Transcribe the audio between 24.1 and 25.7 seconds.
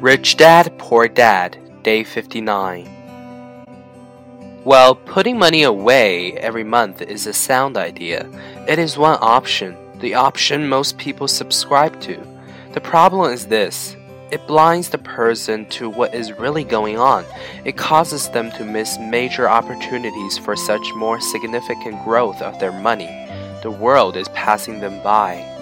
is passing them by.